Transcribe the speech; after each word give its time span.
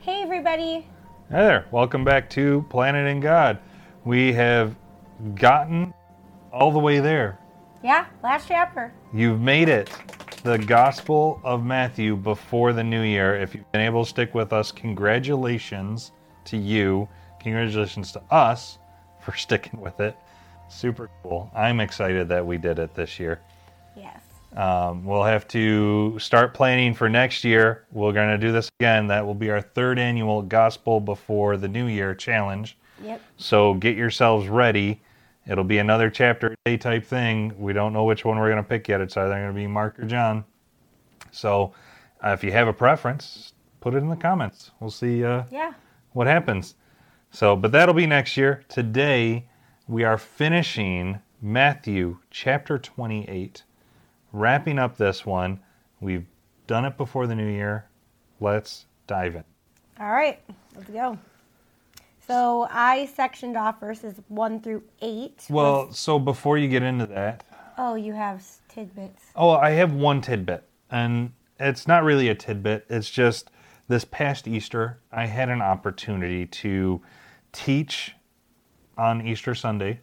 Hey, 0.00 0.22
everybody. 0.22 0.86
Hi 1.30 1.42
there. 1.42 1.66
Welcome 1.72 2.04
back 2.04 2.30
to 2.30 2.64
Planted 2.70 3.08
in 3.08 3.18
God. 3.18 3.58
We 4.04 4.32
have 4.32 4.76
gotten 5.34 5.92
all 6.52 6.70
the 6.70 6.78
way 6.78 7.00
there. 7.00 7.38
Yeah, 7.82 8.06
last 8.22 8.46
chapter. 8.46 8.92
You've 9.12 9.40
made 9.40 9.68
it. 9.68 9.90
The 10.44 10.56
Gospel 10.56 11.40
of 11.42 11.64
Matthew 11.64 12.16
before 12.16 12.72
the 12.72 12.84
new 12.84 13.02
year. 13.02 13.34
If 13.34 13.56
you've 13.56 13.70
been 13.72 13.80
able 13.80 14.04
to 14.04 14.08
stick 14.08 14.34
with 14.36 14.52
us, 14.52 14.70
congratulations 14.70 16.12
to 16.44 16.56
you. 16.56 17.08
Congratulations 17.40 18.12
to 18.12 18.22
us 18.30 18.78
for 19.20 19.32
sticking 19.36 19.80
with 19.80 19.98
it. 19.98 20.16
Super 20.68 21.10
cool. 21.24 21.50
I'm 21.54 21.80
excited 21.80 22.28
that 22.28 22.46
we 22.46 22.56
did 22.56 22.78
it 22.78 22.94
this 22.94 23.18
year. 23.18 23.40
Yes. 23.96 24.20
Um, 24.58 25.04
we'll 25.04 25.22
have 25.22 25.46
to 25.48 26.18
start 26.18 26.52
planning 26.52 26.92
for 26.92 27.08
next 27.08 27.44
year. 27.44 27.86
We're 27.92 28.12
going 28.12 28.28
to 28.30 28.38
do 28.38 28.50
this 28.50 28.68
again. 28.80 29.06
That 29.06 29.24
will 29.24 29.36
be 29.36 29.50
our 29.50 29.60
third 29.60 30.00
annual 30.00 30.42
Gospel 30.42 31.00
Before 31.00 31.56
the 31.56 31.68
New 31.68 31.86
Year 31.86 32.12
challenge. 32.12 32.76
Yep. 33.04 33.22
So 33.36 33.74
get 33.74 33.96
yourselves 33.96 34.48
ready. 34.48 35.00
It'll 35.46 35.62
be 35.62 35.78
another 35.78 36.10
chapter 36.10 36.48
a 36.48 36.56
day 36.70 36.76
type 36.76 37.04
thing. 37.06 37.54
We 37.56 37.72
don't 37.72 37.92
know 37.92 38.02
which 38.02 38.24
one 38.24 38.36
we're 38.36 38.50
going 38.50 38.62
to 38.62 38.68
pick 38.68 38.88
yet. 38.88 39.00
It's 39.00 39.16
either 39.16 39.32
going 39.32 39.46
to 39.46 39.52
be 39.54 39.68
Mark 39.68 39.96
or 39.98 40.04
John. 40.06 40.44
So 41.30 41.72
uh, 42.24 42.30
if 42.30 42.42
you 42.42 42.50
have 42.50 42.66
a 42.66 42.72
preference, 42.72 43.52
put 43.80 43.94
it 43.94 43.98
in 43.98 44.08
the 44.08 44.16
comments. 44.16 44.72
We'll 44.80 44.90
see 44.90 45.24
uh, 45.24 45.44
Yeah. 45.52 45.72
what 46.14 46.26
happens. 46.26 46.74
So, 47.30 47.54
but 47.54 47.70
that'll 47.70 47.94
be 47.94 48.06
next 48.06 48.36
year. 48.36 48.64
Today, 48.68 49.46
we 49.86 50.02
are 50.02 50.18
finishing 50.18 51.20
Matthew 51.40 52.18
chapter 52.30 52.76
28, 52.76 53.62
wrapping 54.32 54.78
up 54.78 54.96
this 54.96 55.24
one. 55.26 55.60
We've 56.00 56.26
done 56.66 56.84
it 56.84 56.96
before 56.96 57.26
the 57.26 57.34
new 57.34 57.48
year. 57.48 57.86
Let's 58.40 58.86
dive 59.06 59.34
in. 59.36 59.44
All 60.00 60.10
right, 60.12 60.40
let's 60.76 60.90
go. 60.90 61.18
So 62.26 62.68
I 62.70 63.06
sectioned 63.06 63.56
off 63.56 63.80
verses 63.80 64.14
1 64.28 64.60
through 64.60 64.82
8. 65.00 65.46
Well, 65.48 65.90
so 65.92 66.18
before 66.18 66.58
you 66.58 66.68
get 66.68 66.82
into 66.82 67.06
that, 67.06 67.44
Oh, 67.78 67.94
you 67.94 68.12
have 68.12 68.44
tidbits. 68.68 69.24
oh, 69.36 69.50
I 69.52 69.70
have 69.70 69.92
one 69.94 70.20
tidbit, 70.20 70.64
and 70.90 71.32
it's 71.58 71.86
not 71.88 72.02
really 72.04 72.28
a 72.28 72.34
tidbit. 72.34 72.84
It's 72.90 73.08
just 73.08 73.50
this 73.88 74.04
past 74.04 74.46
Easter, 74.46 74.98
I 75.12 75.26
had 75.26 75.48
an 75.48 75.62
opportunity 75.62 76.44
to 76.46 77.00
teach 77.52 78.14
on 78.98 79.26
Easter 79.26 79.54
Sunday. 79.54 80.00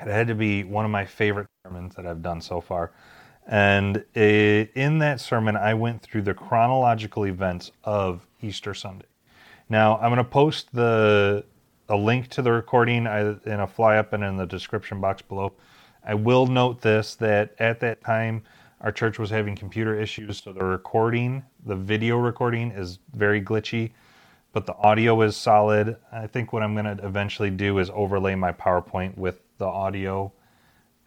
It 0.00 0.06
had 0.08 0.26
to 0.28 0.34
be 0.34 0.64
one 0.64 0.84
of 0.84 0.90
my 0.90 1.04
favorite 1.04 1.46
sermons 1.66 1.94
that 1.96 2.06
I've 2.06 2.22
done 2.22 2.40
so 2.40 2.60
far. 2.60 2.92
And 3.46 4.04
in 4.14 4.98
that 4.98 5.20
sermon, 5.20 5.56
I 5.56 5.74
went 5.74 6.00
through 6.00 6.22
the 6.22 6.34
chronological 6.34 7.26
events 7.26 7.72
of 7.84 8.26
Easter 8.40 8.72
Sunday. 8.72 9.06
Now, 9.68 9.96
I'm 9.96 10.10
going 10.10 10.16
to 10.16 10.24
post 10.24 10.72
the 10.72 11.44
a 11.88 11.96
link 11.96 12.28
to 12.28 12.42
the 12.42 12.52
recording 12.52 13.06
in 13.06 13.60
a 13.60 13.66
fly 13.66 13.96
up 13.96 14.12
and 14.12 14.22
in 14.24 14.36
the 14.36 14.46
description 14.46 15.00
box 15.00 15.20
below. 15.20 15.52
I 16.04 16.14
will 16.14 16.46
note 16.46 16.80
this 16.80 17.16
that 17.16 17.54
at 17.58 17.80
that 17.80 18.02
time, 18.02 18.42
our 18.80 18.92
church 18.92 19.18
was 19.18 19.30
having 19.30 19.54
computer 19.54 19.98
issues, 19.98 20.42
so 20.42 20.52
the 20.52 20.64
recording, 20.64 21.44
the 21.66 21.76
video 21.76 22.16
recording, 22.16 22.70
is 22.70 22.98
very 23.14 23.42
glitchy, 23.42 23.92
but 24.52 24.66
the 24.66 24.74
audio 24.76 25.20
is 25.22 25.36
solid. 25.36 25.96
I 26.10 26.26
think 26.26 26.52
what 26.52 26.62
I'm 26.62 26.74
going 26.74 26.96
to 26.96 27.04
eventually 27.04 27.50
do 27.50 27.78
is 27.78 27.90
overlay 27.90 28.34
my 28.34 28.52
PowerPoint 28.52 29.16
with 29.16 29.40
the 29.58 29.66
audio 29.66 30.32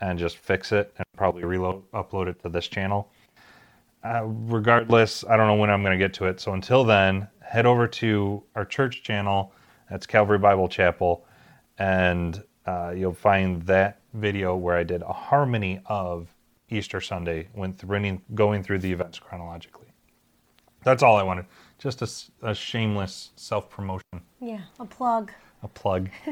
and 0.02 0.20
just 0.20 0.38
fix 0.38 0.72
it 0.72 0.94
and 0.98 1.06
probably 1.18 1.44
reload 1.44 1.84
upload 1.92 2.28
it 2.28 2.42
to 2.44 2.50
this 2.50 2.68
channel. 2.68 3.12
Uh, 4.04 4.24
regardless, 4.26 5.24
I 5.24 5.36
don't 5.36 5.48
know 5.48 5.56
when 5.56 5.70
I'm 5.70 5.82
going 5.82 5.98
to 5.98 6.04
get 6.04 6.14
to 6.16 6.26
it. 6.26 6.40
So 6.40 6.54
until 6.54 6.84
then, 6.84 7.28
head 7.42 7.66
over 7.66 7.88
to 7.88 8.44
our 8.56 8.66
church 8.66 9.02
channel. 9.04 9.52
That's 9.90 10.06
Calvary 10.06 10.38
Bible 10.38 10.68
Chapel, 10.68 11.26
and 11.78 12.44
uh, 12.66 12.94
you'll 12.96 13.14
find 13.14 13.62
that 13.64 14.00
video 14.14 14.56
where 14.56 14.76
I 14.76 14.84
did 14.84 15.02
a 15.04 15.14
harmony 15.14 15.80
of 15.88 16.28
Easter 16.70 17.00
Sunday, 17.02 17.48
went 17.54 17.78
through, 17.78 18.20
going 18.34 18.64
through 18.64 18.80
the 18.80 18.92
events 18.92 19.20
chronologically. 19.20 19.88
That's 20.84 21.04
all 21.04 21.16
I 21.18 21.24
wanted. 21.24 21.46
Just 21.78 22.02
a 22.42 22.54
shameless 22.56 23.32
self 23.36 23.70
promotion, 23.70 24.22
Yeah, 24.40 24.62
a 24.80 24.86
plug. 24.86 25.32
a 25.64 25.68
plug. 25.68 26.10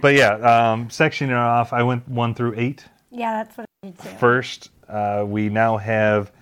but 0.00 0.14
yeah, 0.14 0.34
um, 0.34 0.88
sectioning 0.88 1.30
it 1.30 1.34
off, 1.34 1.72
I 1.72 1.82
went 1.82 2.08
one 2.08 2.34
through 2.34 2.54
eight. 2.56 2.84
Yeah, 3.10 3.42
that's 3.42 3.56
what 3.56 3.66
I 3.82 3.86
did 3.86 3.98
too. 3.98 4.08
First, 4.18 4.70
uh, 4.88 5.24
we 5.26 5.48
now 5.48 5.76
have 5.76 6.32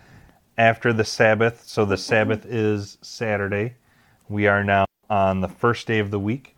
after 0.56 0.92
the 0.92 1.04
Sabbath. 1.04 1.62
So 1.66 1.84
the 1.84 1.96
Sabbath 1.96 2.44
is 2.44 2.98
Saturday. 3.00 3.74
We 4.28 4.46
are 4.46 4.64
now 4.64 4.84
on 5.08 5.40
the 5.40 5.48
first 5.48 5.86
day 5.86 6.00
of 6.00 6.10
the 6.10 6.18
week 6.18 6.56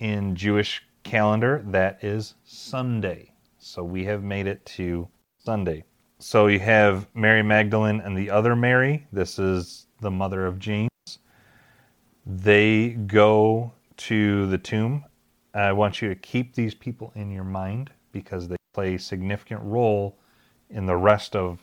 in 0.00 0.34
Jewish 0.34 0.82
calendar. 1.04 1.62
That 1.66 2.02
is 2.02 2.34
Sunday. 2.44 3.32
So 3.58 3.84
we 3.84 4.04
have 4.04 4.22
made 4.22 4.46
it 4.46 4.64
to 4.66 5.08
Sunday. 5.38 5.84
So 6.18 6.48
you 6.48 6.58
have 6.58 7.06
Mary 7.14 7.42
Magdalene 7.42 8.00
and 8.00 8.16
the 8.16 8.30
other 8.30 8.56
Mary. 8.56 9.06
This 9.12 9.38
is 9.38 9.86
the 10.00 10.10
mother 10.10 10.46
of 10.46 10.58
James. 10.58 10.88
They 12.26 12.90
go 12.90 13.72
to 13.98 14.46
the 14.46 14.58
tomb. 14.58 15.04
I 15.54 15.72
want 15.72 16.02
you 16.02 16.08
to 16.08 16.14
keep 16.14 16.54
these 16.54 16.74
people 16.74 17.12
in 17.14 17.30
your 17.30 17.44
mind 17.44 17.90
because 18.12 18.48
they 18.48 18.56
play 18.74 18.94
a 18.94 18.98
significant 18.98 19.60
role 19.62 20.16
in 20.70 20.86
the 20.86 20.96
rest 20.96 21.34
of 21.34 21.58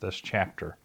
this 0.00 0.16
chapter. 0.16 0.76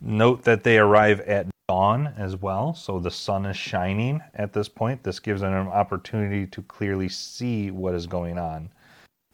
Note 0.00 0.42
that 0.44 0.62
they 0.62 0.78
arrive 0.78 1.20
at 1.20 1.46
dawn 1.68 2.14
as 2.16 2.36
well, 2.36 2.74
so 2.74 3.00
the 3.00 3.10
sun 3.10 3.44
is 3.44 3.56
shining 3.56 4.22
at 4.34 4.52
this 4.52 4.68
point. 4.68 5.02
This 5.02 5.18
gives 5.18 5.40
them 5.40 5.52
an 5.52 5.68
opportunity 5.68 6.46
to 6.46 6.62
clearly 6.62 7.08
see 7.08 7.70
what 7.70 7.94
is 7.94 8.06
going 8.06 8.38
on. 8.38 8.70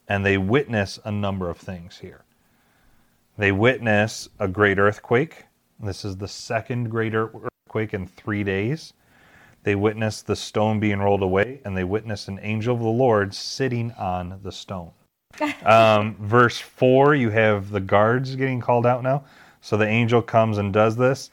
And 0.09 0.25
they 0.25 0.39
witness 0.39 0.99
a 1.05 1.13
number 1.13 1.51
of 1.51 1.59
things 1.59 1.99
here. 1.99 2.25
They 3.37 3.53
witness 3.53 4.29
a 4.39 4.49
great 4.49 4.79
earthquake. 4.79 5.45
This 5.81 6.05
is 6.05 6.17
the 6.17 6.29
second 6.29 6.91
great 6.91 7.15
earthquake 7.15 7.93
in 7.93 8.07
three 8.07 8.45
days. 8.45 8.93
They 9.65 9.75
witness 9.75 10.23
the 10.23 10.34
stone 10.37 10.81
being 10.81 10.99
rolled 10.99 11.23
away, 11.23 11.61
and 11.65 11.77
they 11.77 11.84
witness 11.84 12.28
an 12.28 12.41
angel 12.43 12.75
of 12.75 12.83
the 12.83 12.89
Lord 12.89 13.33
sitting 13.34 13.93
on 13.93 14.41
the 14.43 14.53
stone. 14.53 14.91
um, 15.65 16.17
verse 16.21 16.59
4, 16.59 17.15
you 17.15 17.31
have 17.31 17.71
the 17.71 17.81
guards 17.81 18.34
getting 18.37 18.61
called 18.61 18.87
out 18.87 19.03
now. 19.03 19.25
So 19.61 19.77
the 19.77 19.87
angel 19.87 20.21
comes 20.21 20.59
and 20.59 20.72
does 20.72 20.97
this. 20.97 21.31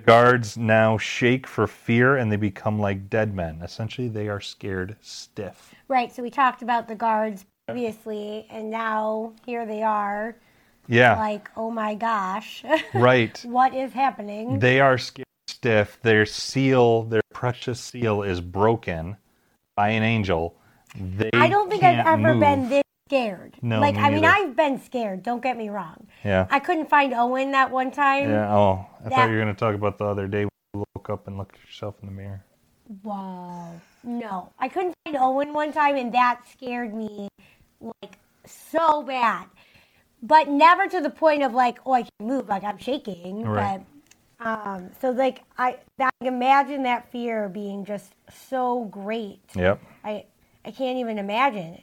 The 0.00 0.04
guards 0.04 0.58
now 0.58 0.98
shake 0.98 1.46
for 1.46 1.66
fear 1.66 2.16
and 2.18 2.30
they 2.30 2.36
become 2.36 2.78
like 2.78 3.08
dead 3.08 3.34
men. 3.34 3.60
Essentially, 3.62 4.08
they 4.08 4.28
are 4.28 4.40
scared 4.40 4.96
stiff. 5.00 5.74
Right, 5.88 6.12
so 6.14 6.22
we 6.22 6.30
talked 6.30 6.62
about 6.62 6.86
the 6.88 6.94
guards 6.94 7.46
previously, 7.66 8.46
and 8.50 8.70
now 8.70 9.32
here 9.46 9.64
they 9.64 9.82
are, 9.82 10.36
Yeah, 10.86 11.18
like, 11.18 11.50
oh 11.56 11.70
my 11.70 11.94
gosh, 11.94 12.62
right. 12.94 13.40
what 13.44 13.74
is 13.74 13.92
happening? 13.92 14.58
They 14.58 14.80
are 14.80 14.98
scared 14.98 15.23
stiff. 15.64 15.98
Their 16.02 16.26
seal, 16.26 17.04
their 17.04 17.22
precious 17.32 17.80
seal, 17.80 18.22
is 18.22 18.40
broken 18.40 19.16
by 19.74 19.88
an 19.90 20.02
angel. 20.02 20.56
They 20.94 21.30
I 21.32 21.48
don't 21.48 21.70
think 21.70 21.82
I've 21.82 22.06
ever 22.06 22.34
move. 22.34 22.40
been 22.40 22.68
this 22.68 22.84
scared. 23.08 23.56
No, 23.62 23.80
like 23.80 23.94
me 23.96 24.00
I 24.02 24.10
mean. 24.10 24.24
I've 24.24 24.54
been 24.54 24.78
scared. 24.80 25.22
Don't 25.22 25.42
get 25.42 25.56
me 25.56 25.70
wrong. 25.70 26.06
Yeah. 26.22 26.46
I 26.50 26.58
couldn't 26.60 26.88
find 26.90 27.14
Owen 27.14 27.52
that 27.52 27.70
one 27.70 27.90
time. 27.90 28.28
Yeah. 28.28 28.54
Oh, 28.54 28.86
I 29.00 29.04
That- 29.04 29.12
thought 29.12 29.24
you 29.30 29.36
were 29.36 29.42
going 29.42 29.54
to 29.54 29.58
talk 29.58 29.74
about 29.74 29.96
the 29.98 30.04
other 30.04 30.26
day 30.28 30.44
when 30.44 30.50
you 30.74 30.84
woke 30.94 31.08
up 31.10 31.26
and 31.26 31.38
looked 31.38 31.56
at 31.56 31.64
yourself 31.64 31.94
in 32.02 32.06
the 32.06 32.12
mirror. 32.12 32.44
Wow. 33.02 33.72
No, 34.02 34.52
I 34.58 34.68
couldn't 34.68 34.94
find 35.04 35.16
Owen 35.18 35.54
one 35.54 35.72
time, 35.72 35.96
and 35.96 36.12
that 36.12 36.42
scared 36.52 36.94
me 36.94 37.28
like 37.80 38.18
so 38.44 39.02
bad. 39.02 39.46
But 40.22 40.48
never 40.48 40.86
to 40.88 41.00
the 41.00 41.10
point 41.10 41.42
of 41.42 41.52
like, 41.54 41.78
oh, 41.86 41.92
I 41.92 42.02
can't 42.02 42.20
move, 42.20 42.48
like 42.48 42.62
I'm 42.64 42.78
shaking. 42.78 43.42
Right. 43.44 43.78
But 43.78 43.86
um, 44.40 44.90
so 45.00 45.10
like 45.10 45.42
I, 45.58 45.78
I 45.98 46.10
imagine 46.20 46.82
that 46.84 47.10
fear 47.10 47.48
being 47.48 47.84
just 47.84 48.14
so 48.48 48.84
great. 48.86 49.40
Yep. 49.54 49.80
I, 50.04 50.24
I 50.64 50.70
can't 50.70 50.98
even 50.98 51.18
imagine. 51.18 51.82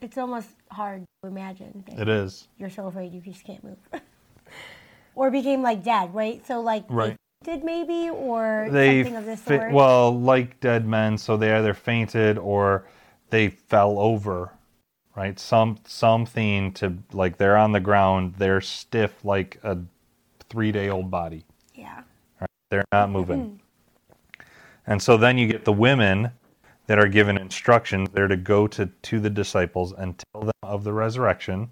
It's 0.00 0.16
almost 0.16 0.48
hard 0.70 1.04
to 1.22 1.28
imagine. 1.28 1.84
It 1.98 2.08
is. 2.08 2.48
You're 2.58 2.70
so 2.70 2.86
afraid 2.86 3.12
you 3.12 3.20
just 3.20 3.44
can't 3.44 3.62
move. 3.62 3.78
or 5.14 5.30
became 5.30 5.62
like 5.62 5.84
dead, 5.84 6.14
right? 6.14 6.44
So 6.46 6.60
like 6.60 6.84
Right. 6.88 7.16
they 7.42 7.56
did 7.56 7.64
maybe 7.64 8.10
or 8.10 8.68
they 8.70 9.02
something 9.02 9.16
of 9.16 9.26
this 9.26 9.42
sort. 9.42 9.72
well 9.72 10.18
like 10.18 10.60
dead 10.60 10.86
men 10.86 11.16
so 11.16 11.36
they 11.36 11.52
either 11.52 11.72
fainted 11.74 12.36
or 12.36 12.86
they 13.30 13.48
fell 13.48 13.98
over 13.98 14.50
right 15.16 15.38
some 15.40 15.78
something 15.86 16.70
to 16.72 16.98
like 17.12 17.38
they're 17.38 17.56
on 17.56 17.72
the 17.72 17.80
ground 17.80 18.34
they're 18.36 18.60
stiff 18.60 19.24
like 19.24 19.58
a 19.62 19.78
three 20.50 20.72
day 20.72 20.88
old 20.90 21.10
body. 21.10 21.44
They're 22.70 22.84
not 22.92 23.10
moving 23.10 23.60
and 24.86 25.02
so 25.02 25.16
then 25.16 25.38
you 25.38 25.46
get 25.46 25.64
the 25.64 25.72
women 25.72 26.30
that 26.86 26.98
are 26.98 27.08
given 27.08 27.38
instructions 27.38 28.08
they're 28.12 28.28
to 28.28 28.36
go 28.36 28.66
to 28.66 28.86
to 29.02 29.20
the 29.20 29.30
disciples 29.30 29.92
and 29.92 30.22
tell 30.32 30.42
them 30.42 30.52
of 30.62 30.84
the 30.84 30.92
resurrection 30.92 31.70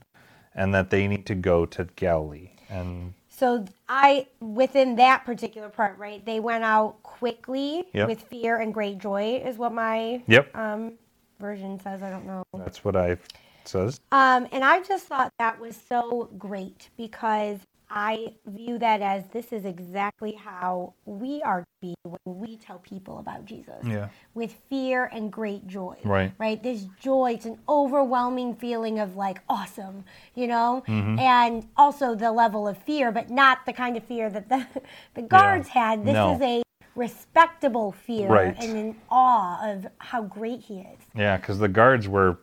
and 0.55 0.75
that 0.75 0.91
they 0.91 1.07
need 1.09 1.27
to 1.27 1.35
go 1.35 1.67
to 1.67 1.87
galilee 1.97 2.51
and 2.71 3.15
So 3.31 3.67
I 3.89 4.27
within 4.41 4.97
that 4.97 5.25
particular 5.25 5.69
part, 5.69 5.99
right? 5.99 6.25
They 6.25 6.41
went 6.41 6.65
out 6.65 7.03
quickly 7.03 7.87
Yep. 7.95 8.09
with 8.09 8.23
fear 8.23 8.57
and 8.59 8.75
great 8.75 8.99
joy, 8.99 9.43
is 9.45 9.57
what 9.59 9.73
my 9.73 10.23
Yep. 10.27 10.57
um, 10.57 10.95
version 11.41 11.79
says. 11.81 12.03
I 12.03 12.11
don't 12.11 12.27
know. 12.27 12.43
That's 12.55 12.85
what 12.85 12.97
I 12.97 13.17
says. 13.65 14.01
Um, 14.13 14.49
and 14.53 14.65
I 14.65 14.83
just 14.83 15.07
thought 15.07 15.33
that 15.39 15.61
was 15.61 15.77
so 15.89 16.31
great 16.39 16.91
because 16.97 17.59
I 17.91 18.35
view 18.47 18.79
that 18.79 19.01
as 19.01 19.25
this 19.33 19.53
is 19.53 19.65
exactly 19.65 20.33
how 20.33 20.93
we 21.07 21.43
are 21.43 21.61
to 21.61 21.67
be 21.81 21.95
when 22.05 22.19
we 22.39 22.57
tell 22.57 22.79
people 22.79 23.19
about 23.19 23.47
Jesus. 23.47 23.85
Yeah. 23.85 24.09
With 24.35 24.53
fear 24.69 25.07
and 25.13 25.33
great 25.33 25.67
joy. 25.67 25.97
Right. 26.05 26.33
Right. 26.39 26.63
This 26.63 26.85
joy, 27.01 27.33
it's 27.33 27.47
an 27.47 27.59
overwhelming 27.69 28.57
feeling 28.57 28.99
of 28.99 29.17
like 29.17 29.41
awesome, 29.49 30.05
you 30.35 30.47
know? 30.47 30.85
Mm-hmm. 30.87 31.19
And 31.19 31.67
also 31.77 32.15
the 32.15 32.31
level 32.31 32.69
of 32.69 32.77
fear, 32.79 33.11
but 33.11 33.31
not 33.31 33.65
the 33.65 33.73
kind 33.73 33.97
of 33.97 34.05
fear 34.05 34.29
that 34.31 34.49
the, 34.49 34.67
the 35.15 35.23
guards 35.23 35.69
had. 35.69 36.05
This 36.05 36.13
No. 36.15 36.35
is 36.35 36.41
a 36.43 36.63
respectable 36.95 37.93
fear 37.93 38.29
Right. 38.29 38.57
and 38.63 38.77
an 38.77 38.97
awe 39.11 39.71
of 39.73 39.87
how 39.99 40.23
great 40.23 40.61
he 40.61 40.81
is. 40.81 40.99
Yeah, 41.15 41.37
because 41.39 41.59
the 41.59 41.69
guards 41.69 42.07
were 42.09 42.39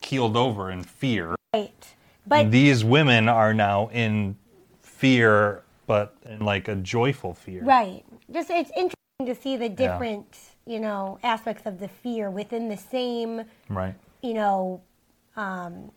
keeled 0.00 0.36
over 0.36 0.70
in 0.70 0.82
fear. 0.84 1.34
Right. 1.52 1.94
But 2.26 2.50
These 2.50 2.84
women 2.84 3.28
are 3.28 3.54
now 3.54 3.88
in 3.88 4.36
fear, 4.96 5.62
but 5.86 6.16
in 6.24 6.40
like 6.40 6.68
a 6.68 6.76
joyful 6.76 7.34
fear. 7.34 7.62
Right. 7.62 8.04
Just 8.32 8.50
it's 8.50 8.70
interesting 8.70 8.94
to 9.26 9.34
see 9.34 9.56
the 9.56 9.68
different, 9.68 10.26
you 10.66 10.80
know, 10.80 11.18
aspects 11.22 11.66
of 11.66 11.78
the 11.78 11.88
fear 11.88 12.30
within 12.30 12.68
the 12.68 12.76
same, 12.76 13.42
Right. 13.68 13.94
you 14.22 14.34
know, 14.34 14.80
um, 15.36 15.90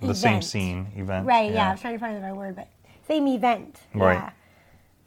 The 0.00 0.14
same 0.14 0.42
scene, 0.42 0.88
event. 0.96 1.26
Right. 1.26 1.52
Yeah. 1.52 1.68
I 1.68 1.72
was 1.72 1.80
trying 1.80 1.94
to 1.94 2.00
find 2.00 2.16
the 2.16 2.20
right 2.20 2.34
word, 2.34 2.56
but 2.56 2.68
same 3.06 3.28
event. 3.28 3.80
Right. 3.94 4.32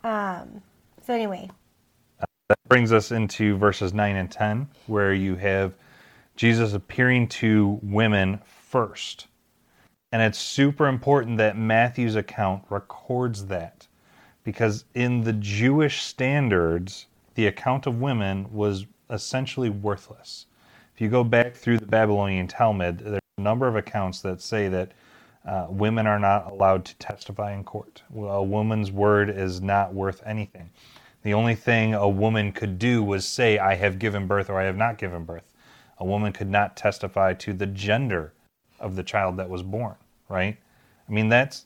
Yeah. 0.04 0.42
Um. 0.42 0.62
So 1.06 1.14
anyway, 1.14 1.50
That 2.48 2.58
brings 2.68 2.94
us 2.94 3.12
into 3.12 3.58
verses 3.58 3.94
9 3.94 4.16
and 4.16 4.30
10, 4.32 4.68
where 4.88 5.14
you 5.14 5.36
have 5.36 5.74
Jesus 6.36 6.74
appearing 6.74 7.28
to 7.30 7.80
women 7.82 8.40
first. 8.46 9.28
And 10.12 10.22
it's 10.22 10.40
super 10.40 10.88
important 10.88 11.38
that 11.38 11.58
Matthew's 11.58 12.16
account 12.16 12.64
records 12.70 13.46
that 13.46 13.88
because 14.44 14.86
in 14.94 15.22
the 15.24 15.34
Jewish 15.34 16.02
standards, 16.02 17.06
the 17.36 17.48
account 17.48 17.88
of 17.88 18.02
women 18.02 18.52
was 18.52 18.86
essentially 19.10 19.70
worthless. 19.70 20.48
If 20.94 21.02
you 21.02 21.10
go 21.10 21.24
back 21.24 21.56
through 21.56 21.78
the 21.78 21.86
Babylonian 21.86 22.48
Talmud, 22.48 23.00
there 23.00 23.16
are 23.16 23.20
a 23.38 23.42
number 23.42 23.68
of 23.68 23.76
accounts 23.76 24.22
that 24.22 24.42
say 24.42 24.68
that 24.68 24.92
uh, 25.46 25.68
women 25.70 26.06
are 26.06 26.20
not 26.20 26.52
allowed 26.52 26.86
to 26.86 26.96
testify 26.96 27.54
in 27.54 27.64
court. 27.64 28.04
A 28.16 28.44
woman's 28.44 28.92
word 28.92 29.30
is 29.30 29.62
not 29.62 29.94
worth 29.94 30.22
anything. 30.26 30.70
The 31.24 31.34
only 31.34 31.56
thing 31.56 31.94
a 31.94 32.10
woman 32.10 32.52
could 32.52 32.80
do 32.80 33.04
was 33.04 33.28
say, 33.28 33.60
I 33.60 33.76
have 33.76 34.00
given 34.00 34.28
birth 34.28 34.50
or 34.50 34.60
I 34.60 34.66
have 34.66 34.78
not 34.78 34.98
given 34.98 35.24
birth. 35.24 35.54
A 36.00 36.06
woman 36.06 36.34
could 36.34 36.50
not 36.50 36.76
testify 36.76 37.34
to 37.36 37.54
the 37.54 37.68
gender 37.68 38.34
of 38.80 38.96
the 38.96 39.04
child 39.04 39.38
that 39.38 39.50
was 39.50 39.62
born, 39.62 39.96
right? 40.32 40.58
I 41.08 41.12
mean, 41.12 41.30
that's 41.30 41.66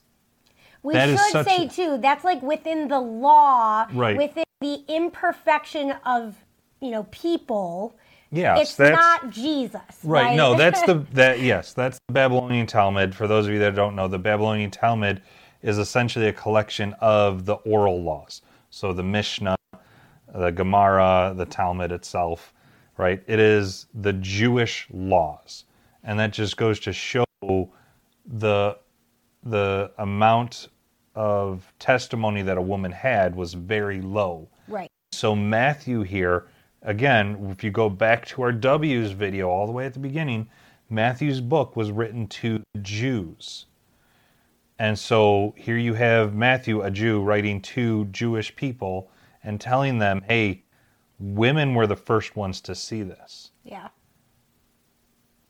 we 0.82 0.94
That 0.94 1.08
is 1.08 1.20
should 1.30 1.44
say 1.46 1.66
a- 1.66 1.68
too 1.68 1.98
that's 1.98 2.24
like 2.24 2.42
within 2.42 2.88
the 2.88 3.00
law, 3.00 3.86
Right. 3.92 4.16
within 4.16 4.44
the 4.60 4.82
imperfection 4.88 5.92
of 6.04 6.34
you 6.80 6.90
know 6.90 7.04
people. 7.10 7.96
yes, 8.30 8.60
it's 8.60 8.74
that's 8.76 8.92
not 8.96 9.30
Jesus. 9.30 9.80
right. 10.04 10.36
No, 10.36 10.54
that's 10.54 10.82
the 10.82 10.94
that 11.12 11.40
yes, 11.40 11.72
that's 11.72 11.98
the 12.08 12.12
Babylonian 12.12 12.66
Talmud. 12.66 13.14
For 13.14 13.26
those 13.26 13.46
of 13.46 13.52
you 13.52 13.58
that 13.60 13.74
don't 13.74 13.94
know, 13.96 14.08
the 14.08 14.18
Babylonian 14.18 14.70
Talmud 14.70 15.22
is 15.62 15.78
essentially 15.78 16.26
a 16.28 16.32
collection 16.32 16.94
of 17.00 17.44
the 17.46 17.54
oral 17.54 18.02
laws. 18.02 18.42
So 18.70 18.92
the 18.92 19.02
Mishnah, 19.02 19.56
the 20.34 20.50
Gemara, 20.50 21.32
the 21.36 21.46
Talmud 21.46 21.92
itself, 21.92 22.52
right? 22.98 23.22
It 23.26 23.38
is 23.40 23.86
the 23.94 24.12
Jewish 24.12 24.86
laws, 24.92 25.64
and 26.04 26.18
that 26.20 26.32
just 26.32 26.56
goes 26.56 26.78
to 26.80 26.92
show 26.92 27.24
the 28.26 28.78
the 29.42 29.92
amount 29.98 30.68
of 31.14 31.72
testimony 31.78 32.42
that 32.42 32.58
a 32.58 32.62
woman 32.62 32.92
had 32.92 33.34
was 33.34 33.54
very 33.54 34.00
low. 34.00 34.48
right. 34.68 34.90
So 35.12 35.34
Matthew 35.34 36.02
here, 36.02 36.48
again, 36.82 37.48
if 37.50 37.64
you 37.64 37.70
go 37.70 37.88
back 37.88 38.26
to 38.26 38.42
our 38.42 38.52
W's 38.52 39.12
video 39.12 39.48
all 39.48 39.66
the 39.66 39.72
way 39.72 39.86
at 39.86 39.94
the 39.94 40.00
beginning, 40.00 40.48
Matthew's 40.90 41.40
book 41.40 41.74
was 41.76 41.90
written 41.90 42.26
to 42.28 42.62
Jews. 42.82 43.66
And 44.78 44.98
so 44.98 45.54
here 45.56 45.78
you 45.78 45.94
have 45.94 46.34
Matthew, 46.34 46.82
a 46.82 46.90
Jew, 46.90 47.22
writing 47.22 47.62
to 47.62 48.04
Jewish 48.06 48.54
people 48.54 49.10
and 49.42 49.60
telling 49.60 49.98
them, 49.98 50.22
hey, 50.28 50.64
women 51.18 51.74
were 51.74 51.86
the 51.86 51.96
first 51.96 52.36
ones 52.36 52.60
to 52.62 52.74
see 52.74 53.02
this. 53.02 53.52
Yeah. 53.64 53.88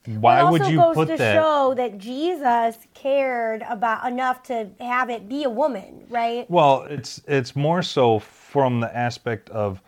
Why 0.07 0.39
it 0.39 0.51
would 0.51 0.61
also 0.61 0.71
you 0.71 0.77
goes 0.77 0.95
put 0.95 1.07
to 1.09 1.17
that? 1.17 1.35
show 1.35 1.73
that 1.75 1.97
Jesus 1.97 2.77
cared 2.93 3.61
about 3.67 4.07
enough 4.09 4.41
to 4.43 4.69
have 4.79 5.09
it 5.09 5.27
be 5.27 5.43
a 5.43 5.49
woman, 5.49 6.05
right? 6.09 6.49
Well, 6.49 6.83
it's 6.89 7.21
it's 7.27 7.55
more 7.55 7.83
so 7.83 8.19
from 8.19 8.79
the 8.79 8.95
aspect 8.95 9.49
of 9.49 9.81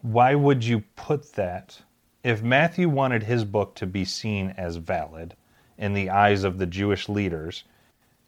why 0.00 0.34
would 0.34 0.64
you 0.64 0.84
put 0.96 1.32
that 1.34 1.82
if 2.24 2.42
Matthew 2.42 2.88
wanted 2.88 3.22
his 3.22 3.44
book 3.44 3.74
to 3.76 3.86
be 3.86 4.04
seen 4.04 4.54
as 4.56 4.76
valid 4.76 5.34
in 5.76 5.92
the 5.92 6.10
eyes 6.10 6.44
of 6.44 6.58
the 6.58 6.66
Jewish 6.66 7.08
leaders, 7.08 7.64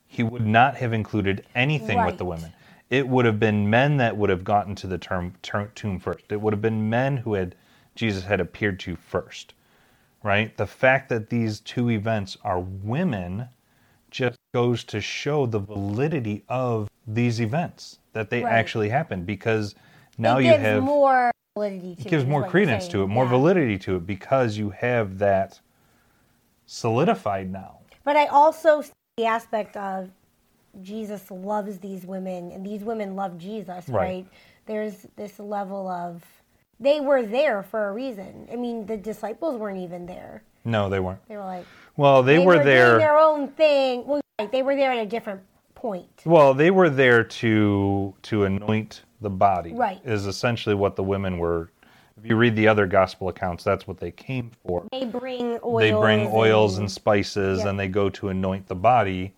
he 0.06 0.22
would 0.22 0.46
not 0.46 0.76
have 0.76 0.92
included 0.92 1.46
anything 1.54 2.04
with 2.04 2.19
the 2.19 2.25
women. 2.25 2.52
It 2.90 3.08
would 3.08 3.25
have 3.25 3.38
been 3.38 3.70
men 3.70 3.96
that 3.98 4.16
would 4.16 4.31
have 4.31 4.44
gotten 4.44 4.75
to 4.76 4.87
the 4.87 4.98
term, 4.98 5.34
ter- 5.42 5.70
tomb 5.75 5.98
first. 5.98 6.25
It 6.31 6.40
would 6.40 6.52
have 6.52 6.62
been 6.62 6.90
men 6.90 7.16
who 7.16 7.34
had 7.34 7.54
Jesus 7.94 8.25
had 8.25 8.40
appeared 8.40 8.81
to 8.81 8.96
first. 8.96 9.54
Right? 10.22 10.56
The 10.56 10.67
fact 10.67 11.08
that 11.08 11.31
these 11.31 11.61
two 11.61 11.90
events 11.90 12.37
are 12.44 12.61
women 12.61 13.49
just 14.11 14.38
goes 14.52 14.84
to 14.84 15.00
show 15.00 15.46
the 15.46 15.58
validity 15.58 16.44
of 16.49 16.90
these 17.06 17.40
events 17.40 17.99
that 18.12 18.28
they 18.31 18.43
Right. 18.43 18.52
actually 18.52 18.88
happened 18.88 19.25
because 19.25 19.75
now 20.19 20.38
it 20.38 20.44
you 20.44 20.58
have 20.58 20.82
more 20.82 21.31
validity 21.56 21.94
to 21.94 22.00
it 22.02 22.08
gives 22.08 22.26
more 22.26 22.44
credence 22.44 22.88
to 22.88 23.02
it, 23.02 23.06
more 23.06 23.25
Yeah. 23.25 23.31
validity 23.31 23.78
to 23.78 23.96
it 23.96 24.06
because 24.06 24.58
you 24.58 24.70
have 24.70 25.19
that 25.19 25.61
solidified 26.66 27.50
now. 27.50 27.78
But 28.05 28.16
I 28.16 28.26
also 28.26 28.82
see 28.82 28.93
the 29.16 29.26
aspect 29.26 29.76
of 29.76 30.11
Jesus 30.83 31.30
loves 31.30 31.78
these 31.78 32.06
women, 32.06 32.52
and 32.52 32.64
these 32.64 32.85
women 32.85 33.16
love 33.16 33.38
Jesus, 33.38 33.88
Right. 33.88 34.02
right? 34.02 34.26
There's 34.66 35.06
this 35.16 35.38
level 35.40 35.88
of 35.88 36.25
they 36.80 37.00
were 37.00 37.22
there 37.22 37.62
for 37.62 37.88
a 37.88 37.92
reason. 37.92 38.49
I 38.52 38.56
mean, 38.56 38.87
the 38.87 38.96
disciples 38.96 39.56
weren't 39.56 39.78
even 39.78 40.06
there. 40.06 40.42
No, 40.64 40.88
they 40.88 41.00
weren't. 41.00 41.26
They 41.28 41.37
were 41.37 41.44
like 41.44 41.66
Well, 41.96 42.22
they, 42.22 42.37
they 42.38 42.44
were, 42.44 42.54
doing 42.54 42.66
there. 42.66 42.99
their 42.99 43.18
own 43.18 43.49
thing. 43.49 44.06
Well, 44.06 44.20
right, 44.38 44.50
they 44.50 44.62
were 44.62 44.75
there 44.75 44.92
at 44.92 44.99
a 44.99 45.06
different 45.06 45.42
point. 45.75 46.08
Well, 46.25 46.54
they 46.54 46.70
were 46.70 46.90
there 46.90 47.25
to 47.25 48.14
to 48.22 48.44
anoint 48.44 49.02
the 49.20 49.30
body. 49.30 49.72
Right. 49.72 50.00
Is 50.04 50.26
essentially 50.26 50.75
what 50.75 50.96
the 50.96 51.02
women 51.02 51.38
were. 51.38 51.70
If 52.18 52.26
you 52.26 52.37
read 52.37 52.54
the 52.54 52.68
other 52.68 52.87
gospel 52.87 53.28
accounts, 53.28 53.64
that's 53.64 53.87
what 53.87 53.99
they 53.99 54.10
came 54.10 54.50
for. 54.66 54.84
They 54.92 55.06
bring 55.06 55.58
oils. 55.64 55.80
they 55.80 55.92
bring 55.92 56.26
oils 56.30 56.75
and 56.76 56.82
and 56.82 56.90
spices 56.90 57.60
Yeah. 57.60 57.70
and 57.70 57.80
they 57.80 57.88
go 57.88 58.10
to 58.10 58.28
anoint 58.28 58.66
the 58.66 58.75
body 58.75 59.34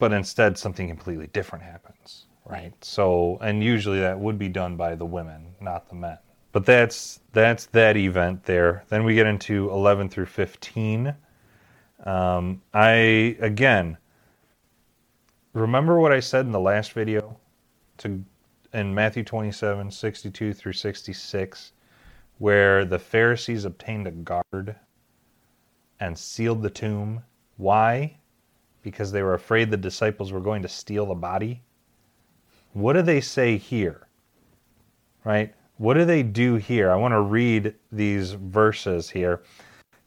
but 0.00 0.12
instead 0.12 0.58
something 0.58 0.88
completely 0.88 1.28
different 1.28 1.62
happens 1.62 2.24
right 2.50 2.72
so 2.80 3.38
and 3.40 3.62
usually 3.62 4.00
that 4.00 4.18
would 4.18 4.38
be 4.38 4.48
done 4.48 4.76
by 4.76 4.94
the 4.94 5.04
women 5.04 5.54
not 5.60 5.88
the 5.88 5.94
men 5.94 6.18
but 6.52 6.64
that's 6.66 7.20
that's 7.32 7.66
that 7.66 7.96
event 7.96 8.44
there 8.44 8.84
then 8.88 9.04
we 9.04 9.14
get 9.14 9.26
into 9.26 9.70
11 9.70 10.08
through 10.08 10.26
15 10.26 11.14
um, 12.04 12.60
i 12.74 13.36
again 13.40 13.96
remember 15.52 15.98
what 15.98 16.12
i 16.12 16.20
said 16.20 16.44
in 16.44 16.52
the 16.52 16.60
last 16.60 16.92
video 16.92 17.38
to 17.98 18.24
in 18.72 18.94
matthew 18.94 19.22
27 19.22 19.90
62 19.90 20.52
through 20.52 20.72
66 20.72 21.72
where 22.40 22.86
the 22.86 22.98
pharisees 22.98 23.66
obtained 23.66 24.06
a 24.06 24.10
guard 24.10 24.74
and 26.00 26.18
sealed 26.18 26.62
the 26.62 26.70
tomb. 26.70 27.22
Why? 27.58 28.16
Because 28.82 29.12
they 29.12 29.22
were 29.22 29.34
afraid 29.34 29.70
the 29.70 29.76
disciples 29.76 30.32
were 30.32 30.40
going 30.40 30.62
to 30.62 30.68
steal 30.68 31.04
the 31.04 31.14
body. 31.14 31.62
What 32.72 32.92
do 32.92 33.02
they 33.02 33.20
say 33.20 33.56
here? 33.56 34.06
Right? 35.24 35.54
What 35.76 35.94
do 35.94 36.04
they 36.04 36.22
do 36.22 36.54
here? 36.54 36.90
I 36.90 36.96
want 36.96 37.12
to 37.12 37.20
read 37.20 37.74
these 37.90 38.32
verses 38.32 39.10
here. 39.10 39.42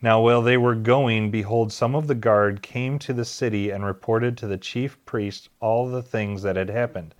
Now, 0.02 0.22
while 0.22 0.42
they 0.42 0.58
were 0.58 0.76
going, 0.76 1.30
behold, 1.32 1.74
some 1.74 1.94
of 1.94 2.08
the 2.08 2.16
guard 2.16 2.62
came 2.62 3.00
to 3.00 3.14
the 3.14 3.26
city 3.26 3.70
and 3.70 3.86
reported 3.86 4.38
to 4.38 4.48
the 4.48 4.58
chief 4.58 5.04
priests 5.06 5.50
all 5.60 5.88
the 5.88 6.02
things 6.02 6.42
that 6.44 6.56
had 6.56 6.70
happened. 6.70 7.16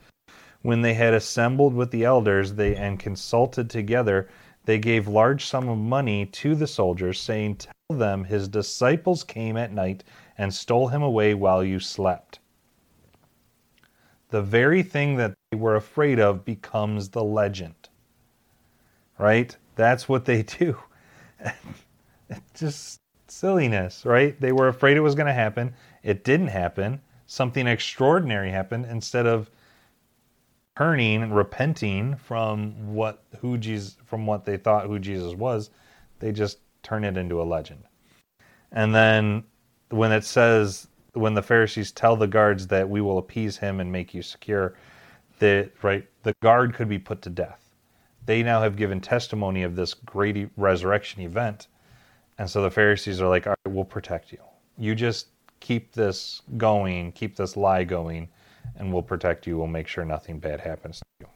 When 0.62 0.82
they 0.82 0.94
had 0.94 1.14
assembled 1.14 1.74
with 1.74 1.92
the 1.92 2.06
elders 2.06 2.54
they 2.54 2.76
and 2.76 3.00
consulted 3.00 3.70
together, 3.70 4.30
they 4.64 4.80
gave 4.80 5.10
large 5.10 5.46
sum 5.46 5.68
of 5.68 5.78
money 5.78 6.26
to 6.26 6.56
the 6.56 6.68
soldiers, 6.68 7.20
saying, 7.20 7.58
Tell 7.58 7.98
them 7.98 8.24
his 8.24 8.48
disciples 8.48 9.26
came 9.26 9.58
at 9.58 9.74
night 9.74 10.06
and 10.38 10.54
stole 10.54 10.88
him 10.88 11.02
away 11.02 11.34
while 11.34 11.64
you 11.64 11.82
slept. 11.82 12.40
The 14.34 14.42
very 14.42 14.82
thing 14.82 15.18
that 15.18 15.36
they 15.52 15.58
were 15.58 15.76
afraid 15.76 16.20
of 16.20 16.44
becomes 16.44 17.10
the 17.10 17.24
legend. 17.24 17.76
Right? 19.20 19.56
That's 19.76 20.10
what 20.10 20.26
they 20.26 20.42
do. 20.60 20.76
just 22.56 23.00
silliness, 23.28 24.08
right? 24.08 24.42
They 24.42 24.52
were 24.52 24.70
afraid 24.70 24.98
it 24.98 25.02
was 25.02 25.14
going 25.14 25.28
to 25.28 25.34
happen. 25.34 25.76
It 26.02 26.24
didn't 26.24 26.48
happen. 26.48 27.00
Something 27.28 27.68
extraordinary 27.68 28.50
happened 28.50 28.88
instead 28.88 29.28
of 29.28 29.52
turning 30.76 31.22
and 31.22 31.36
repenting 31.36 32.16
from 32.16 32.96
what 32.96 33.26
who 33.40 33.60
Jesus 33.60 33.98
from 34.04 34.26
what 34.26 34.46
they 34.46 34.58
thought 34.58 34.88
who 34.88 34.98
Jesus 34.98 35.36
was, 35.36 35.70
they 36.18 36.32
just 36.32 36.58
turn 36.82 37.04
it 37.04 37.18
into 37.18 37.40
a 37.40 37.44
legend. 37.44 37.84
And 38.72 38.96
then 38.96 39.44
when 39.90 40.12
it 40.12 40.24
says 40.24 40.88
when 41.14 41.34
the 41.34 41.42
Pharisees 41.42 41.92
tell 41.92 42.16
the 42.16 42.28
guards 42.28 42.68
that 42.68 42.90
we 42.90 43.02
will 43.02 43.18
appease 43.18 43.58
him 43.58 43.80
and 43.80 43.92
make 43.92 44.14
you 44.14 44.22
secure, 44.22 44.76
that 45.40 45.72
right 45.82 46.08
the 46.24 46.34
guard 46.42 46.74
could 46.74 46.90
be 46.90 47.00
put 47.00 47.22
to 47.24 47.30
death. 47.30 47.74
They 48.26 48.44
now 48.44 48.62
have 48.62 48.76
given 48.76 49.02
testimony 49.02 49.64
of 49.64 49.76
this 49.76 49.94
great 49.94 50.50
resurrection 50.56 51.22
event. 51.22 51.68
And 52.38 52.50
so 52.50 52.62
the 52.62 52.72
Pharisees 52.72 53.22
are 53.22 53.28
like, 53.28 53.46
all 53.46 53.56
right, 53.66 53.74
we'll 53.74 53.84
protect 53.84 54.32
you. 54.32 54.40
You 54.78 54.96
just 54.96 55.28
keep 55.60 55.94
this 55.94 56.42
going, 56.58 57.12
keep 57.12 57.36
this 57.36 57.56
lie 57.56 57.84
going, 57.84 58.30
and 58.78 58.92
we'll 58.92 59.04
protect 59.04 59.46
you. 59.46 59.58
We'll 59.58 59.68
make 59.68 59.88
sure 59.88 60.06
nothing 60.06 60.40
bad 60.40 60.62
happens 60.62 61.00
to 61.00 61.06
you. 61.20 61.28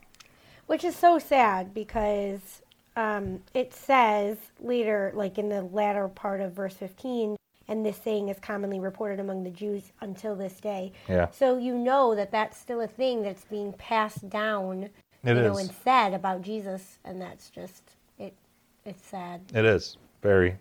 Which 0.65 0.83
is 0.83 0.95
so 0.95 1.19
sad 1.19 1.73
because 1.73 2.61
um, 2.95 3.41
it 3.53 3.73
says 3.73 4.37
later, 4.59 5.11
like 5.13 5.37
in 5.37 5.49
the 5.49 5.61
latter 5.61 6.07
part 6.07 6.41
of 6.41 6.53
verse 6.53 6.73
15, 6.73 7.37
and 7.67 7.85
this 7.85 7.97
saying 7.97 8.29
is 8.29 8.39
commonly 8.39 8.79
reported 8.79 9.19
among 9.19 9.43
the 9.43 9.49
Jews 9.49 9.91
until 10.01 10.35
this 10.35 10.59
day. 10.59 10.91
Yeah. 11.07 11.27
So 11.31 11.57
you 11.57 11.75
know 11.77 12.15
that 12.15 12.31
that's 12.31 12.57
still 12.57 12.81
a 12.81 12.87
thing 12.87 13.21
that's 13.21 13.45
being 13.45 13.73
passed 13.73 14.29
down, 14.29 14.89
It 15.23 15.35
you 15.35 15.35
know, 15.35 15.57
and 15.57 15.69
said 15.83 16.13
about 16.13 16.41
Jesus, 16.41 16.99
and 17.03 17.21
that's 17.21 17.49
just 17.49 17.83
it. 18.19 18.33
It's 18.85 19.05
sad. 19.05 19.41
It 19.53 19.65
is 19.65 19.97
very. 20.21 20.55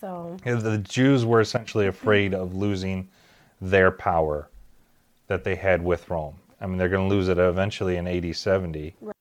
So 0.00 0.36
The 0.44 0.78
Jews 0.78 1.24
were 1.24 1.40
essentially 1.40 1.86
afraid 1.86 2.34
of 2.34 2.54
losing 2.54 3.08
their 3.60 3.90
power 3.90 4.48
that 5.26 5.44
they 5.44 5.56
had 5.56 5.82
with 5.82 6.08
Rome. 6.10 6.34
I 6.60 6.66
mean, 6.66 6.78
they're 6.78 6.88
going 6.88 7.08
to 7.08 7.14
lose 7.14 7.28
it 7.28 7.38
eventually 7.38 7.96
in 7.96 8.06
AD 8.06 8.34
70, 8.34 8.94
right. 9.00 9.14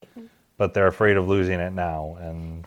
but 0.57 0.73
they're 0.73 0.87
afraid 0.87 1.17
of 1.17 1.27
losing 1.27 1.59
it 1.59 1.73
now, 1.73 2.17
and 2.19 2.65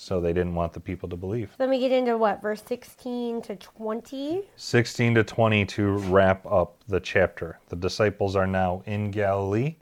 so 0.00 0.20
they 0.20 0.32
didn't 0.32 0.54
want 0.54 0.72
the 0.72 0.80
people 0.80 1.08
to 1.10 1.16
believe. 1.16 1.54
Let 1.58 1.68
me 1.68 1.78
get 1.78 1.92
into 1.92 2.16
what 2.16 2.40
verse 2.40 2.62
16 2.66 3.42
to 3.42 3.56
20. 3.56 4.42
16 4.56 5.14
to 5.14 5.24
20 5.24 5.66
to 5.66 5.90
wrap 5.90 6.46
up 6.46 6.78
the 6.88 7.00
chapter. 7.00 7.58
The 7.68 7.76
disciples 7.76 8.34
are 8.34 8.46
now 8.46 8.82
in 8.86 9.10
Galilee. 9.10 9.76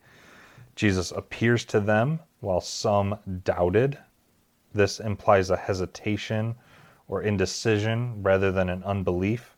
Jesus 0.75 1.13
appears 1.13 1.65
to 1.67 1.81
them 1.81 2.19
while 2.41 2.61
some 2.61 3.19
doubted. 3.45 3.99
This 4.75 5.01
implies 5.01 5.51
a 5.51 5.57
hesitation 5.57 6.55
or 7.07 7.23
indecision 7.23 8.23
rather 8.23 8.51
than 8.51 8.69
an 8.69 8.83
unbelief. 8.85 9.55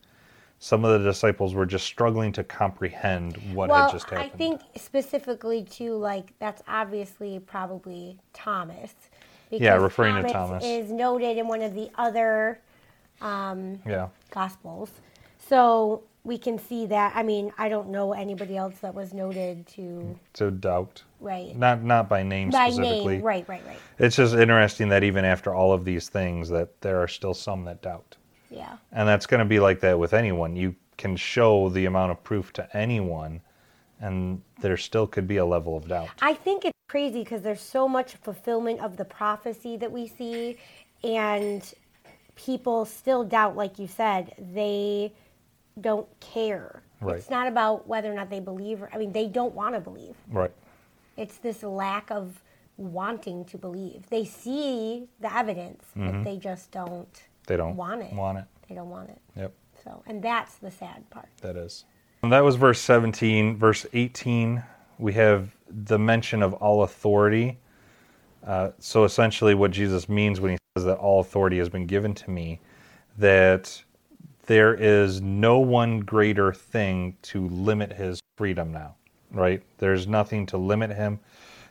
Some 0.59 0.85
of 0.85 1.01
the 1.01 1.09
disciples 1.09 1.55
were 1.55 1.65
just 1.65 1.87
struggling 1.87 2.33
to 2.33 2.45
comprehend 2.45 3.39
what 3.55 3.71
well, 3.71 3.87
had 3.87 3.93
just 3.93 4.11
happened. 4.11 4.31
I 4.35 4.37
think 4.37 4.61
specifically 4.77 5.65
to 5.65 5.95
like 5.95 6.35
that's 6.39 6.63
obviously 6.69 7.39
probably 7.39 8.19
Thomas. 8.35 8.95
Yeah, 9.51 9.75
referring 9.77 10.23
to 10.23 10.31
Thomas. 10.33 10.65
is 10.65 10.91
noted 10.91 11.37
in 11.39 11.49
one 11.49 11.63
of 11.63 11.75
the 11.75 11.91
other 11.97 12.61
um, 13.21 13.81
yeah. 13.87 14.09
gospels, 14.31 14.91
so 15.39 16.03
we 16.25 16.39
can 16.39 16.59
see 16.59 16.87
that. 16.87 17.13
I 17.17 17.23
mean, 17.23 17.53
I 17.59 17.69
don't 17.69 17.89
know 17.89 18.13
anybody 18.13 18.57
else 18.57 18.79
that 18.81 18.95
was 18.95 19.13
noted 19.13 19.67
to 19.69 20.19
To 20.35 20.51
doubt. 20.51 21.03
right 21.21 21.57
Not 21.57 21.83
not 21.83 22.09
by 22.09 22.23
name 22.23 22.51
by 22.51 22.71
specifically. 22.71 23.17
name. 23.17 23.25
Right, 23.25 23.49
right, 23.49 23.63
right. 23.67 23.79
It's 23.99 24.17
just 24.17 24.35
interesting 24.35 24.89
that 24.91 25.03
even 25.03 25.25
after 25.25 25.55
all 25.55 25.73
of 25.73 25.85
these 25.85 26.09
things 26.09 26.49
that 26.51 26.81
there 26.81 27.01
are 27.03 27.09
still 27.09 27.35
some 27.35 27.65
that 27.65 27.83
doubt. 27.83 28.17
Yeah, 28.51 28.77
And 28.93 29.07
that's 29.09 29.27
going 29.27 29.39
to 29.39 29.45
be 29.45 29.61
like 29.61 29.79
that 29.81 29.97
with 29.99 30.13
anyone. 30.13 30.57
You 30.57 30.75
can 30.99 31.15
show 31.17 31.69
the 31.69 31.85
amount 31.87 32.11
of 32.11 32.23
proof 32.25 32.53
to 32.55 32.77
anyone, 32.77 33.41
and 34.01 34.43
there 34.61 34.77
still 34.77 35.07
could 35.07 35.29
be 35.29 35.37
a 35.37 35.45
level 35.45 35.77
of 35.77 35.89
doubt. 35.89 36.09
I 36.21 36.35
think 36.35 36.65
it's 36.65 36.77
crazy 36.89 37.21
because 37.21 37.43
there's 37.43 37.61
so 37.61 37.87
much 37.87 38.15
fulfillment 38.17 38.81
of 38.81 38.97
the 38.97 39.05
prophecy 39.05 39.77
that 39.77 39.93
we 39.93 40.09
see, 40.09 40.57
and 41.05 41.73
people 42.35 42.85
still 42.85 43.25
doubt, 43.25 43.57
like 43.57 43.79
you 43.79 43.87
said, 43.87 44.35
they 44.53 45.13
don't 45.81 46.09
care. 46.21 46.83
Right. 47.01 47.17
It's 47.17 47.31
not 47.31 47.47
about 47.47 47.87
whether 47.87 48.11
or 48.11 48.15
not 48.15 48.29
they 48.29 48.41
believe. 48.41 48.83
Or, 48.83 48.91
I 48.93 48.99
mean, 48.99 49.13
they 49.13 49.27
don't 49.27 49.55
want 49.55 49.75
to 49.75 49.81
believe. 49.81 50.17
Right. 50.31 50.53
It's 51.17 51.39
this 51.39 51.63
lack 51.63 52.11
of 52.11 52.43
wanting 52.77 53.45
to 53.47 53.59
believe. 53.59 54.09
They 54.11 54.25
see 54.25 55.07
the 55.21 55.35
evidence, 55.35 55.85
but 55.95 56.25
they 56.25 56.37
just 56.37 56.71
don't. 56.71 57.13
Mm-hmm. 57.13 57.47
They 57.47 57.57
don't 57.57 57.77
want 57.77 58.03
it. 58.03 58.13
Want 58.13 58.39
it. 58.39 58.45
They 58.69 58.75
don't 58.75 58.91
want 58.91 59.11
it. 59.11 59.19
Yep. 59.37 59.53
So, 59.83 60.03
and 60.07 60.23
that's 60.23 60.57
the 60.57 60.71
sad 60.71 61.09
part. 61.11 61.29
That 61.41 61.57
is. 61.57 61.85
That 62.23 62.45
was 62.45 62.57
verse 62.57 62.81
17. 62.81 63.57
Verse 63.57 63.87
18, 63.95 64.63
we 64.99 65.15
have 65.15 65.57
the 65.69 65.99
mention 65.99 66.43
of 66.43 66.53
all 66.55 66.83
authority. 66.83 67.59
Uh, 68.47 68.71
so 68.79 69.05
essentially, 69.05 69.55
what 69.55 69.71
Jesus 69.71 70.09
means 70.09 70.41
when 70.41 70.53
he 70.53 70.59
says 70.77 70.85
that 70.85 70.99
all 70.99 71.21
authority 71.21 71.59
has 71.59 71.71
been 71.71 71.87
given 71.87 72.15
to 72.15 72.31
me, 72.31 72.61
that 73.17 73.83
there 74.47 74.75
is 74.75 75.23
no 75.23 75.59
one 75.61 76.01
greater 76.01 76.53
thing 76.53 77.17
to 77.23 77.49
limit 77.49 77.93
his 77.93 78.21
freedom 78.37 78.71
now, 78.71 78.97
right? 79.31 79.63
There's 79.79 80.07
nothing 80.07 80.45
to 80.47 80.59
limit 80.59 80.91
him. 80.91 81.21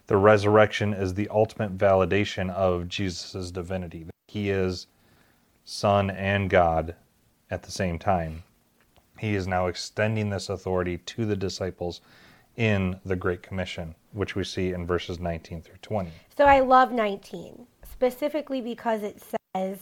The 0.07 0.17
resurrection 0.17 0.93
is 0.93 1.13
the 1.13 1.27
ultimate 1.29 1.77
validation 1.77 2.49
of 2.49 2.87
Jesus' 2.87 3.51
divinity. 3.51 4.07
He 4.27 4.49
is 4.49 4.87
Son 5.63 6.09
and 6.09 6.49
God 6.49 6.95
at 7.51 7.61
the 7.61 7.71
same 7.71 7.99
time 7.99 8.43
he 9.19 9.35
is 9.35 9.47
now 9.47 9.67
extending 9.67 10.29
this 10.29 10.49
authority 10.49 10.97
to 10.97 11.25
the 11.25 11.35
disciples 11.35 12.01
in 12.55 12.99
the 13.05 13.15
Great 13.15 13.41
Commission, 13.41 13.95
which 14.13 14.35
we 14.35 14.43
see 14.43 14.71
in 14.71 14.85
verses 14.85 15.19
19 15.19 15.61
through 15.61 15.77
20. 15.81 16.11
So 16.35 16.45
I 16.45 16.59
love 16.59 16.91
19, 16.91 17.65
specifically 17.89 18.61
because 18.61 19.03
it 19.03 19.21
says, 19.55 19.79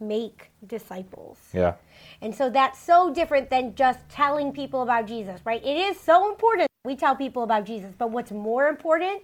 make 0.00 0.50
disciples. 0.66 1.38
Yeah, 1.52 1.74
And 2.20 2.34
so 2.34 2.50
that's 2.50 2.78
so 2.78 3.12
different 3.12 3.48
than 3.48 3.74
just 3.74 4.00
telling 4.08 4.52
people 4.52 4.82
about 4.82 5.06
Jesus, 5.06 5.40
right? 5.44 5.64
It 5.64 5.76
is 5.76 5.98
so 5.98 6.28
important 6.28 6.68
we 6.84 6.96
tell 6.96 7.16
people 7.16 7.42
about 7.42 7.64
Jesus, 7.64 7.92
but 7.98 8.10
what's 8.10 8.30
more 8.30 8.68
important 8.68 9.22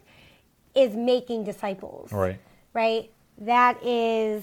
is 0.75 0.95
making 0.95 1.45
disciples, 1.45 2.13
right. 2.13 2.39
right? 2.75 3.11
That 3.39 3.83
is 3.85 4.43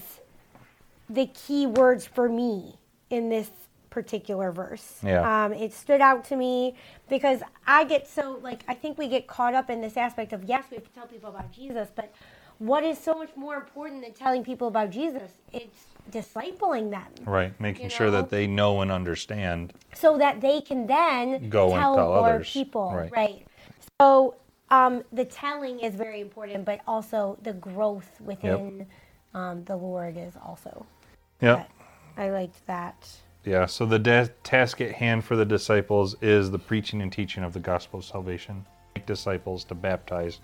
the 1.08 1.26
key 1.26 1.66
words 1.66 2.06
for 2.06 2.28
me 2.28 2.76
in 3.10 3.28
this 3.28 3.50
particular 3.90 4.52
verse. 4.52 4.98
Yeah. 5.04 5.44
Um, 5.44 5.52
it 5.52 5.72
stood 5.72 6.00
out 6.00 6.24
to 6.26 6.36
me 6.36 6.74
because 7.08 7.40
I 7.66 7.84
get 7.84 8.06
so, 8.08 8.38
like, 8.42 8.62
I 8.68 8.74
think 8.74 8.96
we 8.98 9.08
get 9.08 9.26
caught 9.26 9.54
up 9.54 9.68
in 9.68 9.80
this 9.80 9.96
aspect 9.96 10.32
of, 10.32 10.44
yes, 10.44 10.64
we 10.70 10.76
have 10.76 10.84
to 10.84 10.90
tell 10.92 11.06
people 11.06 11.28
about 11.30 11.52
Jesus, 11.52 11.88
but 11.94 12.12
what 12.58 12.84
is 12.84 12.98
so 12.98 13.14
much 13.14 13.30
more 13.36 13.56
important 13.56 14.02
than 14.02 14.12
telling 14.12 14.44
people 14.44 14.68
about 14.68 14.90
Jesus? 14.90 15.32
It's 15.52 15.86
discipling 16.10 16.90
them 16.90 17.06
Right. 17.24 17.58
Making 17.60 17.84
You 17.84 17.90
sure 17.90 18.10
that 18.10 18.30
they 18.30 18.46
know 18.46 18.80
and 18.80 18.90
understand. 18.90 19.72
so 19.94 20.18
that 20.18 20.40
they 20.40 20.60
can 20.60 20.86
then 20.86 21.48
Go 21.48 21.72
and 21.72 21.80
tell, 21.80 21.96
tell 21.96 22.08
more 22.08 22.28
others. 22.34 22.50
people. 22.52 23.08
Right. 23.12 23.46
So 24.00 24.36
um, 24.70 25.02
the 25.12 25.24
telling 25.24 25.80
is 25.80 25.94
very 25.94 26.20
important, 26.20 26.64
but 26.64 26.80
also 26.86 27.38
the 27.42 27.52
growth 27.54 28.20
within 28.20 28.86
um, 29.34 29.64
the 29.64 29.76
Lord 29.76 30.16
is 30.16 30.34
also. 30.42 30.86
Yeah. 31.40 31.64
I 32.16 32.30
liked 32.30 32.66
that. 32.66 33.08
Yeah. 33.44 33.66
So 33.66 33.86
the 33.86 33.98
da- 33.98 34.28
task 34.42 34.80
at 34.80 34.92
hand 34.92 35.24
for 35.24 35.36
the 35.36 35.44
disciples 35.44 36.16
is 36.20 36.50
the 36.50 36.58
preaching 36.58 37.00
and 37.00 37.12
teaching 37.12 37.42
of 37.42 37.52
the 37.52 37.60
gospel 37.60 38.00
of 38.00 38.04
salvation. 38.04 38.66
Make 38.94 39.06
disciples 39.06 39.64
to 39.64 39.74
baptize. 39.74 40.40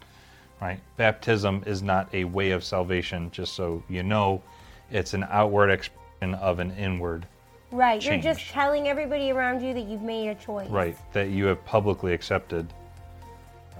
Right. 0.61 0.81
Baptism 0.97 1.65
is 1.67 1.83
not 1.83 2.09
a 2.15 2.25
way 2.25 2.53
of 2.53 2.65
salvation, 2.65 3.31
just 3.31 3.55
so 3.55 3.83
you 3.89 4.03
know. 4.03 4.43
It's 4.91 5.13
an 5.13 5.27
outward 5.29 5.71
expression 5.71 6.35
of 6.35 6.59
an 6.61 6.71
inward. 6.73 7.27
Right. 7.71 8.03
You're 8.03 8.17
just 8.17 8.49
telling 8.49 8.89
everybody 8.89 9.31
around 9.33 9.61
you 9.61 9.75
that 9.75 9.87
you've 9.87 10.03
made 10.03 10.29
a 10.29 10.35
choice. 10.37 10.71
Right, 10.71 10.97
that 11.13 11.31
you 11.31 11.47
have 11.47 11.63
publicly 11.67 12.15
accepted 12.15 12.73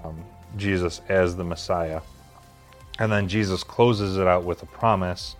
um, 0.03 0.23
Jesus 0.57 1.01
as 1.09 1.35
the 1.35 1.43
Messiah. 1.43 2.01
And 2.99 3.11
then 3.11 3.27
Jesus 3.27 3.63
closes 3.63 4.17
it 4.17 4.27
out 4.27 4.43
with 4.43 4.61
a 4.61 4.65
promise 4.67 5.35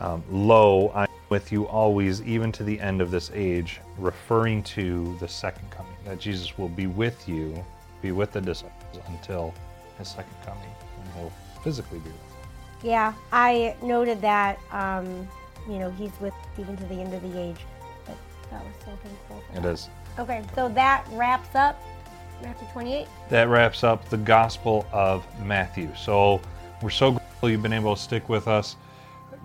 um, 0.00 0.24
Lo, 0.30 0.90
I'm 0.94 1.09
with 1.30 1.50
you 1.52 1.66
always, 1.68 2.20
even 2.22 2.52
to 2.52 2.64
the 2.64 2.78
end 2.80 3.00
of 3.00 3.10
this 3.10 3.30
age, 3.32 3.80
referring 3.96 4.62
to 4.64 5.16
the 5.20 5.28
second 5.28 5.70
coming. 5.70 5.94
That 6.04 6.18
Jesus 6.18 6.58
will 6.58 6.68
be 6.68 6.86
with 6.88 7.28
you, 7.28 7.64
be 8.02 8.12
with 8.12 8.32
the 8.32 8.40
disciples 8.40 9.00
until 9.08 9.54
his 9.96 10.08
second 10.08 10.34
coming, 10.44 10.68
and 11.02 11.14
he'll 11.14 11.32
physically 11.62 12.00
be 12.00 12.10
with 12.10 12.18
you. 12.82 12.90
Yeah. 12.90 13.12
I 13.32 13.76
noted 13.82 14.20
that, 14.22 14.58
um, 14.72 15.28
you 15.68 15.78
know, 15.78 15.90
he's 15.92 16.12
with 16.20 16.34
even 16.58 16.76
to 16.76 16.84
the 16.84 16.94
end 17.00 17.14
of 17.14 17.22
the 17.22 17.38
age. 17.40 17.58
But 18.06 18.16
that 18.50 18.64
was 18.64 18.74
so 18.84 18.90
thankful. 19.02 19.42
For 19.52 19.58
It 19.58 19.62
that. 19.62 19.68
is. 19.68 19.88
Okay. 20.18 20.42
So 20.56 20.68
that 20.70 21.06
wraps 21.12 21.54
up 21.54 21.80
Matthew 22.42 22.66
28. 22.72 23.06
that 23.28 23.48
wraps 23.48 23.84
up 23.84 24.08
the 24.08 24.16
Gospel 24.16 24.86
of 24.92 25.24
Matthew. 25.44 25.90
So 25.94 26.40
we're 26.82 26.90
so 26.90 27.12
grateful 27.12 27.50
you've 27.50 27.62
been 27.62 27.72
able 27.74 27.94
to 27.94 28.00
stick 28.00 28.28
with 28.28 28.48
us. 28.48 28.76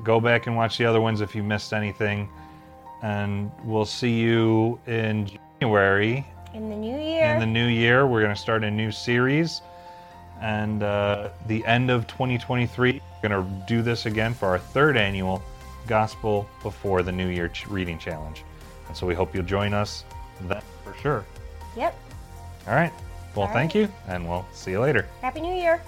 Go 0.05 0.21
back 0.21 0.45
and 0.47 0.55
watch 0.55 0.77
the 0.77 0.85
other 0.85 1.01
ones 1.01 1.19
if 1.19 1.35
you 1.35 1.43
missed 1.43 1.73
anything. 1.73 2.29
And 3.01 3.51
we'll 3.63 3.85
see 3.85 4.13
you 4.19 4.79
in 4.87 5.29
January. 5.59 6.25
In 6.53 6.69
the 6.69 6.75
new 6.75 6.97
year. 6.97 7.25
In 7.25 7.39
the 7.39 7.45
new 7.45 7.65
year, 7.67 8.07
we're 8.07 8.21
going 8.21 8.33
to 8.33 8.39
start 8.39 8.63
a 8.63 8.71
new 8.71 8.91
series. 8.91 9.61
And 10.41 10.83
uh, 10.83 11.29
the 11.47 11.65
end 11.65 11.89
of 11.89 12.07
2023, 12.07 13.01
we're 13.23 13.29
going 13.29 13.43
to 13.43 13.65
do 13.67 13.81
this 13.81 14.05
again 14.05 14.33
for 14.33 14.47
our 14.49 14.59
third 14.59 14.95
annual 14.95 15.43
Gospel 15.87 16.47
Before 16.61 17.03
the 17.03 17.11
New 17.11 17.27
Year 17.27 17.51
Reading 17.67 17.97
Challenge. 17.97 18.43
And 18.87 18.95
so 18.95 19.07
we 19.07 19.15
hope 19.15 19.33
you'll 19.33 19.43
join 19.43 19.73
us 19.73 20.05
then 20.41 20.61
for 20.83 20.93
sure. 21.01 21.25
yep. 21.75 21.97
All 22.67 22.75
right. 22.75 22.93
Well, 23.35 23.47
All 23.47 23.53
thank 23.53 23.75
you, 23.75 23.89
and 24.07 24.27
we'll 24.27 24.45
see 24.53 24.71
you 24.71 24.79
later. 24.79 25.07
Happy 25.21 25.41
New 25.41 25.53
Year. 25.53 25.81